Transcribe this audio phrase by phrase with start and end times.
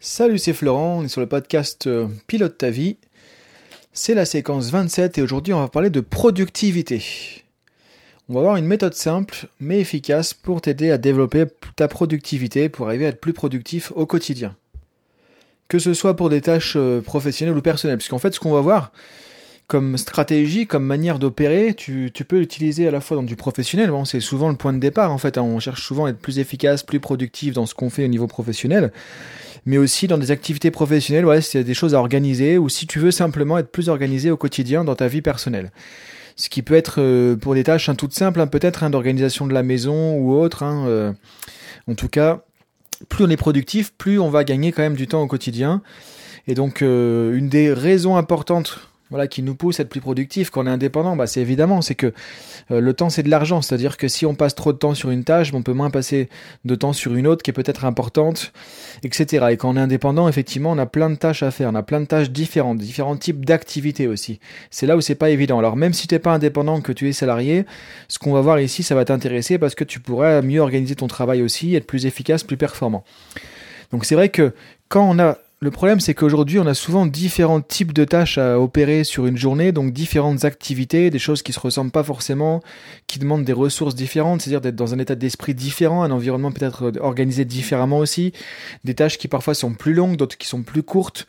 [0.00, 2.98] Salut, c'est Florent, on est sur le podcast euh, Pilote ta vie.
[3.92, 7.02] C'est la séquence 27 et aujourd'hui on va parler de productivité.
[8.28, 12.86] On va voir une méthode simple mais efficace pour t'aider à développer ta productivité pour
[12.86, 14.54] arriver à être plus productif au quotidien.
[15.66, 17.98] Que ce soit pour des tâches euh, professionnelles ou personnelles.
[17.98, 18.92] Puisqu'en fait ce qu'on va voir,
[19.68, 23.90] comme stratégie, comme manière d'opérer, tu, peux l'utiliser à la fois dans du professionnel.
[23.90, 25.36] Bon, c'est souvent le point de départ en fait.
[25.36, 25.42] Hein.
[25.42, 28.26] On cherche souvent à être plus efficace, plus productif dans ce qu'on fait au niveau
[28.26, 28.92] professionnel,
[29.66, 31.26] mais aussi dans des activités professionnelles.
[31.26, 34.38] Ouais, c'est des choses à organiser ou si tu veux simplement être plus organisé au
[34.38, 35.70] quotidien dans ta vie personnelle.
[36.34, 39.46] Ce qui peut être euh, pour des tâches hein, toutes simples, hein, peut-être hein, d'organisation
[39.46, 40.62] de la maison ou autre.
[40.64, 41.12] Euh.
[41.86, 42.42] en tout cas,
[43.10, 45.82] plus on est productif, plus on va gagner quand même du temps au quotidien.
[46.46, 50.50] Et donc, euh, une des raisons importantes voilà, qui nous pousse à être plus productif
[50.50, 52.12] quand on est indépendant, bah, c'est évidemment, c'est que
[52.70, 55.10] euh, le temps c'est de l'argent, c'est-à-dire que si on passe trop de temps sur
[55.10, 56.28] une tâche, on peut moins passer
[56.64, 58.52] de temps sur une autre qui est peut-être importante,
[59.02, 59.46] etc.
[59.50, 61.82] Et quand on est indépendant, effectivement, on a plein de tâches à faire, on a
[61.82, 64.40] plein de tâches différentes, différents types d'activités aussi.
[64.70, 65.58] C'est là où c'est pas évident.
[65.58, 67.64] Alors même si tu n'es pas indépendant, que tu es salarié,
[68.08, 71.06] ce qu'on va voir ici, ça va t'intéresser parce que tu pourrais mieux organiser ton
[71.06, 73.04] travail aussi, être plus efficace, plus performant.
[73.92, 74.52] Donc c'est vrai que
[74.88, 78.60] quand on a le problème, c'est qu'aujourd'hui, on a souvent différents types de tâches à
[78.60, 82.62] opérer sur une journée, donc différentes activités, des choses qui se ressemblent pas forcément,
[83.08, 86.92] qui demandent des ressources différentes, c'est-à-dire d'être dans un état d'esprit différent, un environnement peut-être
[87.00, 88.32] organisé différemment aussi,
[88.84, 91.26] des tâches qui parfois sont plus longues, d'autres qui sont plus courtes.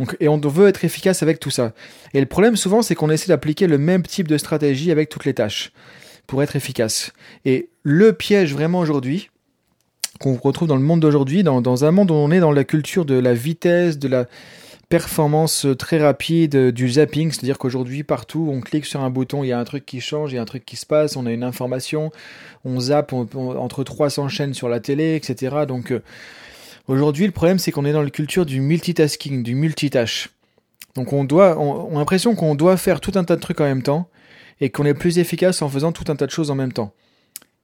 [0.00, 1.72] Donc, et on veut être efficace avec tout ça.
[2.12, 5.26] Et le problème souvent, c'est qu'on essaie d'appliquer le même type de stratégie avec toutes
[5.26, 5.70] les tâches
[6.26, 7.12] pour être efficace.
[7.44, 9.30] Et le piège vraiment aujourd'hui,
[10.20, 13.06] qu'on retrouve dans le monde d'aujourd'hui, dans, un monde où on est dans la culture
[13.06, 14.26] de la vitesse, de la
[14.90, 19.52] performance très rapide, du zapping, c'est-à-dire qu'aujourd'hui, partout, on clique sur un bouton, il y
[19.52, 21.32] a un truc qui change, il y a un truc qui se passe, on a
[21.32, 22.12] une information,
[22.64, 25.64] on zappe entre 300 chaînes sur la télé, etc.
[25.66, 26.02] Donc euh,
[26.86, 30.28] aujourd'hui, le problème, c'est qu'on est dans la culture du multitasking, du multitâche.
[30.96, 31.54] Donc on a
[31.94, 34.08] l'impression qu'on doit faire tout un tas de trucs en même temps
[34.60, 36.92] et qu'on est plus efficace en faisant tout un tas de choses en même temps.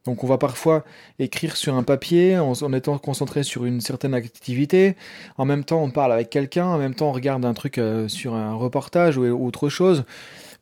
[0.06, 0.84] Donc on va parfois
[1.19, 4.97] écrire sur un papier en, étant concentré sur une certaine activité.
[5.37, 6.67] En même temps, on parle avec quelqu'un.
[6.67, 10.05] En même temps, on regarde un truc euh, sur un reportage ou, autre chose.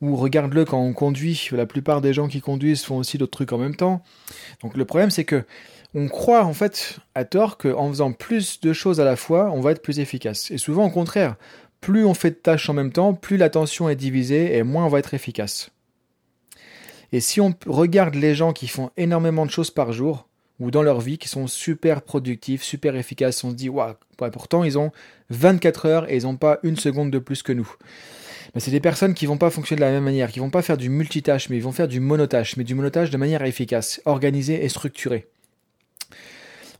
[0.01, 1.49] Ou regarde-le quand on conduit.
[1.51, 4.03] La plupart des gens qui conduisent font aussi d'autres trucs en même temps.
[4.61, 5.45] Donc le problème, c'est que
[5.93, 9.61] on croit en fait à tort qu'en faisant plus de choses à la fois, on
[9.61, 10.51] va être plus efficace.
[10.51, 11.35] Et souvent au contraire,
[11.79, 14.89] plus on fait de tâches en même temps, plus l'attention est divisée et moins on
[14.89, 15.71] va être efficace.
[17.15, 20.27] Et si on regarde les gens qui font énormément de choses par jour,
[20.59, 23.93] ou dans leur vie, qui sont super productifs, super efficaces, on se dit, waouh,
[24.33, 24.91] pourtant ils ont
[25.29, 27.73] 24 heures et ils n'ont pas une seconde de plus que nous.
[28.53, 30.61] Mais c'est des personnes qui vont pas fonctionner de la même manière, qui vont pas
[30.61, 34.01] faire du multitâche, mais ils vont faire du monotâche, mais du monotâche de manière efficace,
[34.03, 35.25] organisée et structurée.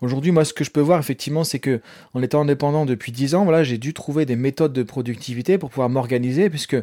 [0.01, 1.79] Aujourd'hui, moi, ce que je peux voir, effectivement, c'est que
[2.13, 5.69] en étant indépendant depuis 10 ans, voilà, j'ai dû trouver des méthodes de productivité pour
[5.69, 6.75] pouvoir m'organiser, puisque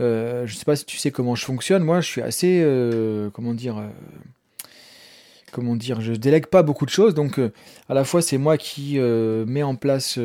[0.00, 1.82] euh, je sais pas si tu sais comment je fonctionne.
[1.82, 3.88] Moi, je suis assez, euh, comment dire, euh,
[5.52, 7.14] comment dire, je délègue pas beaucoup de choses.
[7.14, 10.18] Donc, à la fois, c'est moi qui mets en place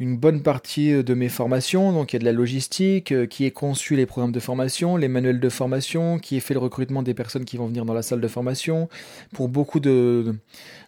[0.00, 1.92] une bonne partie de mes formations.
[1.92, 5.08] Donc, il y a de la logistique, qui est conçu les programmes de formation, les
[5.08, 8.02] manuels de formation, qui est fait le recrutement des personnes qui vont venir dans la
[8.02, 8.88] salle de formation.
[9.32, 10.36] Pour beaucoup de,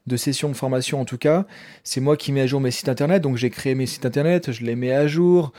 [0.06, 1.44] de sessions de formation, en tout cas,
[1.82, 3.20] c'est moi qui mets à jour mes sites internet.
[3.20, 5.52] Donc, j'ai créé mes sites internet, je les mets à jour.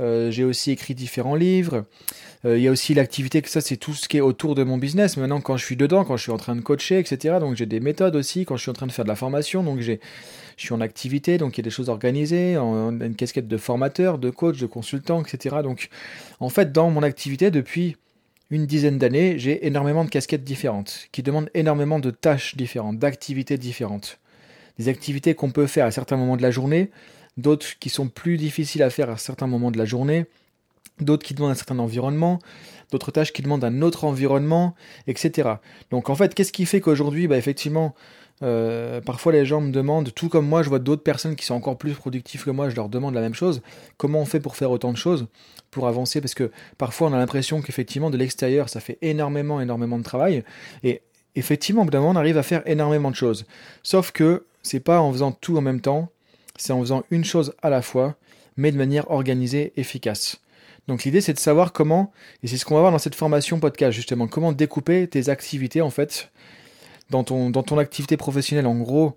[0.00, 1.84] Euh, j'ai aussi écrit différents livres.
[2.44, 4.64] Euh, il y a aussi l'activité, que ça c'est tout ce qui est autour de
[4.64, 5.16] mon business.
[5.16, 7.36] Maintenant, quand je suis dedans, quand je suis en train de coacher, etc.
[7.40, 8.44] Donc j'ai des méthodes aussi.
[8.44, 10.00] Quand je suis en train de faire de la formation, donc j'ai,
[10.56, 13.56] je suis en activité, donc il y a des choses organisées, en, une casquette de
[13.56, 15.56] formateur, de coach, de consultant, etc.
[15.62, 15.88] Donc
[16.40, 17.96] en fait, dans mon activité depuis
[18.50, 23.58] une dizaine d'années, j'ai énormément de casquettes différentes, qui demandent énormément de tâches différentes, d'activités
[23.58, 24.18] différentes.
[24.78, 26.90] Des activités qu'on peut faire à certains moments de la journée,
[27.36, 30.26] d'autres qui sont plus difficiles à faire à certains moments de la journée,
[31.00, 32.38] d'autres qui demandent un certain environnement,
[32.90, 34.74] d'autres tâches qui demandent un autre environnement,
[35.06, 35.54] etc.
[35.90, 37.94] Donc en fait, qu'est-ce qui fait qu'aujourd'hui, bah, effectivement,
[38.42, 41.54] euh, parfois les gens me demandent, tout comme moi, je vois d'autres personnes qui sont
[41.54, 43.62] encore plus productives que moi, je leur demande la même chose,
[43.96, 45.26] comment on fait pour faire autant de choses,
[45.70, 49.98] pour avancer, parce que parfois on a l'impression qu'effectivement de l'extérieur, ça fait énormément, énormément
[49.98, 50.44] de travail,
[50.82, 51.02] et
[51.36, 53.46] effectivement, au bout d'un moment, on arrive à faire énormément de choses.
[53.82, 56.10] Sauf que c'est pas en faisant tout en même temps,
[56.56, 58.16] c'est en faisant une chose à la fois,
[58.56, 60.40] mais de manière organisée, efficace.
[60.86, 62.12] Donc l'idée c'est de savoir comment,
[62.42, 65.80] et c'est ce qu'on va voir dans cette formation podcast justement, comment découper tes activités
[65.80, 66.30] en fait
[67.10, 68.66] dans ton, dans ton activité professionnelle.
[68.66, 69.16] En gros,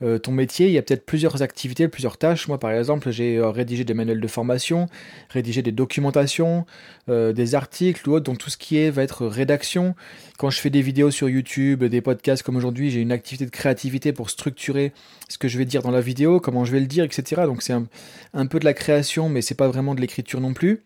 [0.00, 2.46] euh, ton métier, il y a peut-être plusieurs activités, plusieurs tâches.
[2.46, 4.86] Moi, par exemple, j'ai euh, rédigé des manuels de formation,
[5.28, 6.66] rédigé des documentations,
[7.08, 8.24] euh, des articles ou autres.
[8.24, 9.96] Donc tout ce qui est va être rédaction.
[10.38, 13.50] Quand je fais des vidéos sur YouTube, des podcasts comme aujourd'hui, j'ai une activité de
[13.50, 14.92] créativité pour structurer
[15.28, 17.42] ce que je vais dire dans la vidéo, comment je vais le dire, etc.
[17.46, 20.80] Donc c'est un, peu de la création, mais c'est pas vraiment de l'écriture non plus.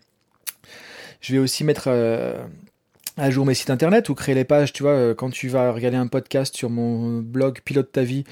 [1.20, 1.88] Je vais aussi mettre
[3.18, 5.98] à jour mes sites internet ou créer les pages, tu vois, quand tu vas regarder
[5.98, 8.24] un podcast sur mon blog Pilote ta vie,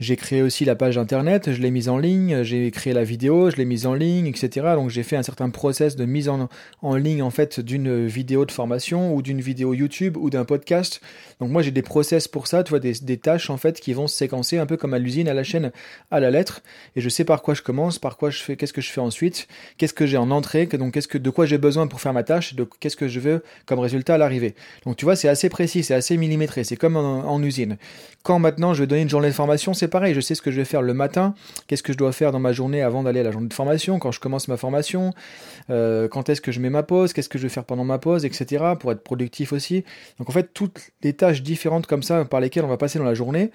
[0.00, 3.50] j'ai créé aussi la page internet, je l'ai mise en ligne, j'ai créé la vidéo,
[3.50, 4.48] je l'ai mise en ligne, etc.
[4.74, 6.48] Donc j'ai fait un certain process de mise en,
[6.82, 11.00] en ligne en fait d'une vidéo de formation ou d'une vidéo YouTube ou d'un podcast.
[11.40, 14.06] Donc moi j'ai des process pour ça, tu vois, des, tâches en fait qui vont
[14.06, 15.70] se séquencer un peu comme à l'usine, à la chaîne,
[16.10, 16.62] à la lettre.
[16.96, 19.00] Et je sais par quoi je commence, par quoi je fais, qu'est-ce que je fais
[19.00, 19.46] ensuite,
[19.78, 22.24] qu'est-ce que j'ai en entrée, donc qu'est-ce que, de quoi j'ai besoin pour faire ma
[22.24, 24.54] tâche, de qu'est-ce que je veux comme résultat à l'arrivée.
[24.84, 27.76] Donc tu vois, c'est assez précis, c'est assez millimétré, c'est comme en, en usine.
[28.22, 30.50] Quand maintenant je vais donner une journée de formation, c'est pareil, je sais ce que
[30.50, 31.34] je vais faire le matin,
[31.66, 33.98] qu'est-ce que je dois faire dans ma journée avant d'aller à la journée de formation,
[33.98, 35.12] quand je commence ma formation,
[35.68, 37.98] euh, quand est-ce que je mets ma pause, qu'est-ce que je vais faire pendant ma
[37.98, 39.84] pause, etc., pour être productif aussi.
[40.18, 43.04] Donc en fait, toutes les tâches différentes comme ça par lesquelles on va passer dans
[43.04, 43.50] la journée,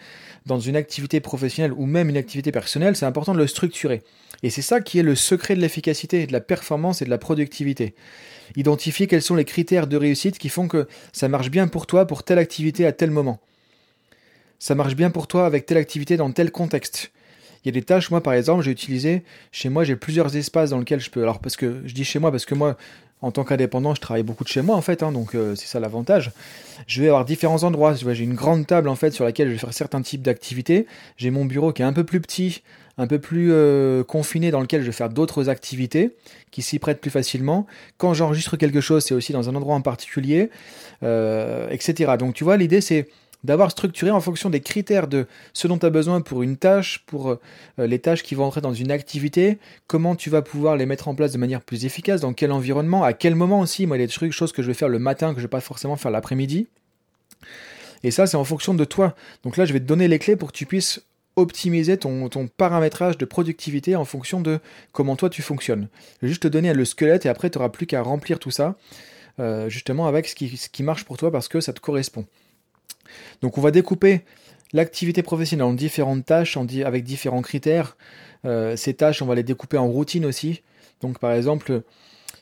[0.46, 4.04] dans une activité professionnelle ou même une activité personnelle, c'est important de le structurer.
[4.44, 7.18] Et c'est ça qui est le secret de l'efficacité, de la performance et de la
[7.18, 7.96] productivité.
[8.56, 12.06] Identifier quels sont les critères de réussite qui font que ça marche bien pour toi
[12.06, 13.40] pour telle activité à tel moment
[14.60, 17.12] ça marche bien pour toi avec telle activité dans tel contexte.
[17.64, 20.70] Il y a des tâches, moi par exemple, j'ai utilisé, chez moi j'ai plusieurs espaces
[20.70, 22.78] dans lesquels je peux, alors parce que je dis chez moi parce que moi,
[23.22, 25.68] en tant qu'indépendant, je travaille beaucoup de chez moi en fait, hein, donc euh, c'est
[25.68, 26.32] ça l'avantage.
[26.88, 29.60] Je vais avoir différents endroits, j'ai une grande table en fait sur laquelle je vais
[29.60, 30.88] faire certains types d'activités.
[31.18, 32.62] J'ai mon bureau qui est un peu plus petit,
[32.98, 36.16] un peu plus euh, confiné dans lequel je vais faire d'autres activités
[36.52, 37.68] qui s'y prêtent plus facilement.
[37.98, 40.50] Quand j'enregistre quelque chose, c'est aussi dans un endroit en particulier,
[41.04, 42.14] euh, etc.
[42.18, 43.10] Donc tu vois, l'idée c'est
[43.44, 47.04] d'avoir structuré en fonction des critères de ce dont tu as besoin pour une tâche,
[47.06, 47.38] pour euh,
[47.78, 49.58] les tâches qui vont entrer dans une activité,
[49.88, 53.04] comment tu vas pouvoir les mettre en place de manière plus efficace, dans quel environnement,
[53.04, 53.88] à quel moment aussi.
[53.88, 55.46] Moi, il y a des trucs, choses que je vais faire le matin que je
[55.46, 56.68] vais pas forcément faire l'après-midi.
[58.04, 59.16] Et ça, c'est en fonction de toi.
[59.44, 61.02] Donc là, je vais te donner les clés pour que tu puisses
[61.36, 64.60] optimiser ton, paramétrage de productivité en fonction de
[64.92, 65.88] comment toi tu fonctionnes.
[66.22, 68.52] Je vais juste te donner le squelette et après, tu n'auras plus qu'à remplir tout
[68.52, 68.76] ça,
[69.40, 72.26] euh, justement avec ce qui marche pour toi parce que ça te correspond.
[73.42, 74.22] Donc on va découper
[74.74, 77.98] l'activité professionnelle en différentes tâches avec différents critères.
[78.46, 80.62] Euh, ces tâches, on va les découper en routine aussi.
[81.02, 81.82] Donc par exemple,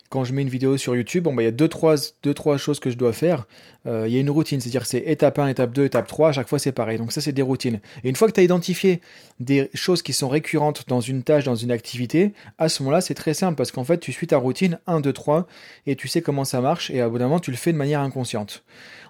[0.10, 2.34] quand je mets une vidéo sur YouTube, bon, bah, il y a deux trois, deux,
[2.34, 3.46] trois choses que je dois faire.
[3.86, 6.32] Euh, il y a une routine, c'est-à-dire c'est étape 1, étape 2, étape 3, à
[6.32, 6.98] chaque fois c'est pareil.
[6.98, 7.80] Donc ça, c'est des routines.
[8.04, 9.02] Et une fois que tu as identifié
[9.40, 13.14] des choses qui sont récurrentes dans une tâche, dans une activité, à ce moment-là, c'est
[13.14, 15.48] très simple parce qu'en fait, tu suis ta routine 1, 2, 3
[15.86, 17.10] et tu sais comment ça marche et à
[17.42, 18.64] tu le fais de manière inconsciente.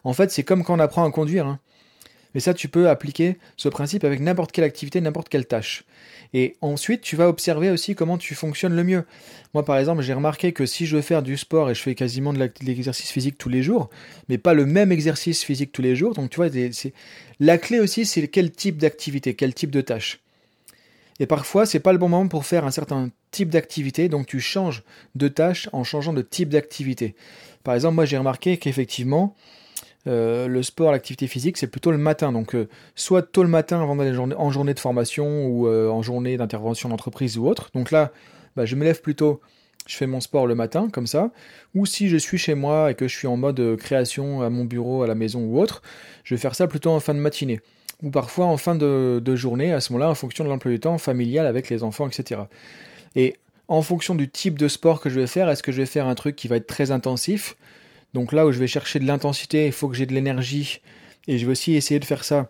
[0.04, 1.46] En fait, c'est comme quand on apprend à conduire.
[1.46, 1.60] Hein.
[2.38, 5.86] Mais ça, tu peux appliquer ce principe avec n'importe quelle activité, n'importe quelle tâche.
[6.36, 9.06] Et ensuite, tu vas observer aussi comment tu fonctionnes le mieux.
[9.56, 11.96] Moi, par exemple, j'ai remarqué que si je veux faire du sport et je fais
[11.96, 13.90] quasiment de l'exercice physique tous les jours,
[14.30, 16.50] mais pas le même exercice physique tous les jours, donc tu vois,
[17.40, 20.20] la clé aussi, c'est quel type d'activité, quel type de tâche.
[21.20, 24.40] Et parfois, c'est pas le bon moment pour faire un certain type d'activité, donc tu
[24.42, 24.84] changes
[25.16, 27.16] de tâche en changeant de type d'activité.
[27.64, 29.36] Par exemple, moi, j'ai remarqué qu'effectivement,
[30.08, 32.32] euh, le sport, l'activité physique, c'est plutôt le matin.
[32.32, 36.02] Donc, euh, soit tôt le matin avant d'aller en journée de formation ou euh, en
[36.02, 37.70] journée d'intervention d'entreprise ou autre.
[37.74, 38.12] Donc là,
[38.56, 39.42] bah, je me lève plutôt,
[39.86, 41.32] je fais mon sport le matin, comme ça.
[41.76, 44.66] Ou si je suis chez moi et que je suis en mode création à mon
[44.66, 45.82] bureau, à la maison ou autre,
[46.24, 47.60] je vais faire ça plutôt en fin de matinée.
[48.04, 50.80] Ou parfois en fin de, de journée, à ce moment-là, en fonction de l'emploi du
[50.80, 52.42] temps familial avec les enfants, etc.
[53.16, 53.36] Et
[53.68, 56.08] en fonction du type de sport que je vais faire, est-ce que je vais faire
[56.08, 57.58] un truc qui va être très intensif
[58.14, 60.82] donc là où je vais chercher de l'intensité, il faut que j'ai de l'énergie.
[61.28, 62.50] Et je vais aussi essayer de faire ça,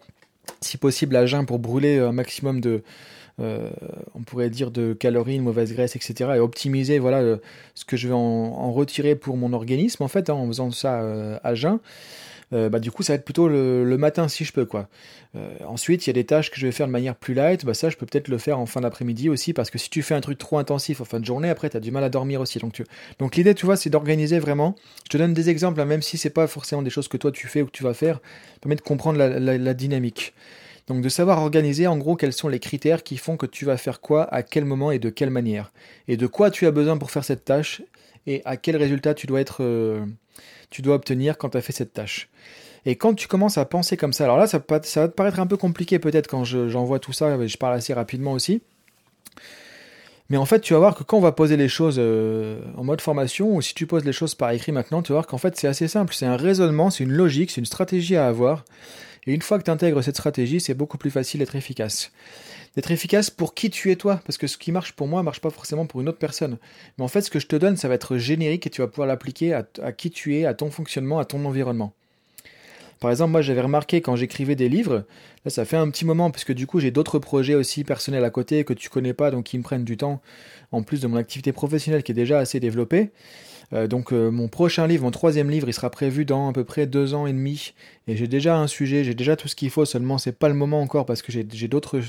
[0.62, 2.84] si possible, à jeun pour brûler un maximum de,
[3.40, 3.70] euh,
[4.16, 6.32] on pourrait dire de calories, de mauvaise graisse, etc.
[6.36, 7.38] Et optimiser voilà euh,
[7.76, 11.02] ce que je vais en, retirer pour mon organisme en fait hein, en faisant ça
[11.02, 11.80] euh, à jeun.
[12.54, 14.66] Euh, bah, du coup, ça va être plutôt le, matin si je peux.
[14.66, 14.88] quoi.
[15.36, 17.66] Euh, ensuite, il y a des tâches que je vais faire de manière plus light.
[17.66, 20.02] Bah, ça, je peux peut-être le faire en fin d'après-midi aussi, parce que si tu
[20.02, 22.10] fais un truc trop intensif en fin de journée, après, tu as du mal à
[22.10, 22.60] dormir aussi.
[22.60, 22.86] Donc, tu...
[23.20, 24.76] donc l'idée, tu vois, c'est d'organiser vraiment.
[25.06, 27.32] Je te donne des exemples, hein, même si c'est pas forcément des choses que toi
[27.32, 30.34] tu fais ou que tu vas faire, ça permet de comprendre la, dynamique.
[30.88, 33.76] Donc de savoir organiser en gros quels sont les critères qui font que tu vas
[33.76, 35.72] faire quoi, à quel moment et de quelle manière.
[36.08, 37.82] Et de quoi tu as besoin pour faire cette tâche
[38.28, 39.64] et à quel résultat tu dois être...
[39.64, 40.06] Euh,
[40.70, 42.30] tu dois obtenir quand tu as fait cette tâche.
[42.86, 45.48] Et quand tu commences à penser comme ça, alors là, ça, va te paraître un
[45.48, 48.62] peu compliqué peut-être quand j'envoie tout ça, je parle assez rapidement aussi.
[50.30, 52.84] Mais en fait, tu vas voir que quand on va poser les choses euh, en
[52.84, 55.38] mode formation, ou si tu poses les choses par écrit maintenant, tu vas voir qu'en
[55.38, 56.14] fait, c'est assez simple.
[56.14, 58.66] C'est un raisonnement, c'est une logique, c'est une stratégie à avoir.
[59.28, 62.12] Et une fois que tu intègres cette stratégie, c'est beaucoup plus facile d'être efficace.
[62.76, 65.42] D'être efficace pour qui tu es toi, parce que ce qui marche pour moi marche
[65.42, 66.58] pas forcément pour une autre personne.
[66.98, 68.88] Mais en fait, ce que je te donne, ça va être générique et tu vas
[68.88, 71.94] pouvoir l'appliquer à, qui tu es, à ton fonctionnement, à ton environnement.
[73.00, 75.06] Par exemple, moi j'avais remarqué quand j'écrivais des livres,
[75.46, 78.32] là ça fait un petit moment, puisque du coup j'ai d'autres projets aussi personnels à
[78.32, 80.20] côté que tu connais pas, donc qui me prennent du temps,
[80.72, 83.12] en plus de mon activité professionnelle qui est déjà assez développée.
[83.74, 86.64] Euh, donc euh, mon prochain livre, mon troisième livre, il sera prévu dans à peu
[86.64, 87.74] près deux ans et demi.
[88.08, 90.56] Et j'ai déjà un sujet, j'ai déjà tout ce qu'il faut, seulement c'est pas le
[90.56, 92.02] moment encore parce que j'ai d'autres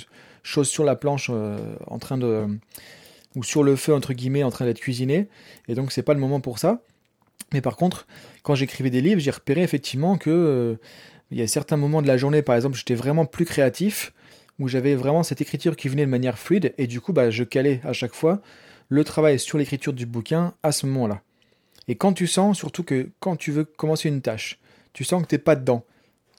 [0.42, 2.46] choses sur la planche euh, en train de...
[3.34, 5.28] ou sur le feu entre guillemets en train d'être cuisiné.
[5.68, 6.80] Et donc c'est pas le moment pour ça.
[7.52, 8.06] Mais par contre,
[8.42, 10.78] quand j'écrivais des livres, j'ai repéré effectivement que
[11.30, 14.12] il y a certains moments de la journée, par exemple, j'étais vraiment plus créatif,
[14.58, 17.44] où j'avais vraiment cette écriture qui venait de manière fluide, et du coup, bah, je
[17.44, 18.40] calais à chaque fois
[18.88, 21.20] le travail sur l'écriture du bouquin à ce moment-là.
[21.88, 24.58] Et quand tu sens, surtout que quand tu veux commencer une tâche,
[24.92, 25.84] tu sens que tu n'es pas dedans,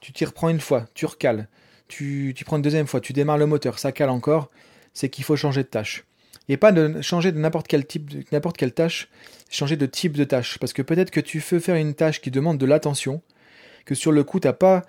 [0.00, 1.48] tu t'y reprends une fois, tu recales,
[1.88, 4.50] tu, prends une deuxième fois, tu démarres le moteur, ça cale encore,
[4.94, 6.04] c'est qu'il faut changer de tâche.
[6.48, 9.08] Et pas de changer de n'importe quelle tâche,
[9.50, 10.58] changer de type de tâche.
[10.58, 13.22] Parce que peut-être que tu veux faire une tâche qui demande de l'attention,
[13.84, 14.84] que sur le coup, tu n'as pas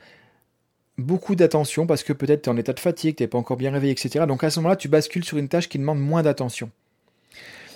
[0.97, 3.57] beaucoup d'attention parce que peut-être tu es en état de fatigue, tu n'es pas encore
[3.57, 4.25] bien réveillé, etc.
[4.27, 6.71] Donc à ce moment-là, tu bascules sur une tâche qui demande moins d'attention.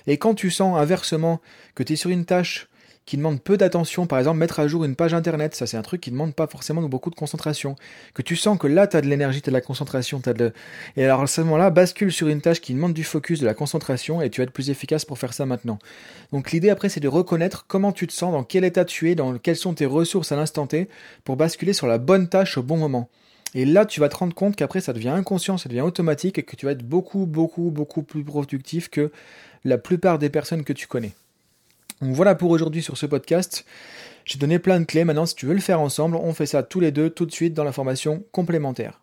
[0.08, 1.42] Et quand tu sens inversement
[1.74, 2.68] que tu es sur une tâche
[3.06, 5.82] qui demande peu d'attention, par exemple mettre à jour une page internet, ça c'est un
[5.82, 7.76] truc qui demande pas forcément beaucoup de concentration,
[8.14, 10.54] que tu sens que là tu de l'énergie, tu de la concentration, as de...
[10.98, 13.54] et alors à ce moment-là, bascule sur une tâche qui demande du focus, de la
[13.54, 15.80] concentration, et tu vas être plus efficace pour faire ça maintenant.
[16.32, 19.16] Donc l'idée après c'est de reconnaître comment tu te sens, dans quel état tu es,
[19.16, 20.90] dans quelles sont tes ressources à l'instant T,
[21.24, 23.10] pour basculer sur la bonne tâche au bon moment.
[23.54, 26.44] Et là, tu vas te rendre compte qu'après, ça devient inconscient, ça devient automatique et
[26.44, 29.12] que tu vas être beaucoup, beaucoup, beaucoup plus productif que
[29.64, 31.14] la plupart des personnes que tu connais.
[32.02, 33.66] Voilà pour aujourd'hui sur ce podcast.
[34.26, 35.06] J'ai donné plein de clés.
[35.06, 37.32] Maintenant, si tu veux le faire ensemble, on fait ça tous les deux tout de
[37.32, 39.00] suite dans la formation complémentaire.